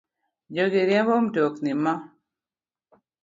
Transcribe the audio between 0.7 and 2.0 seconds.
riembo mtokni ma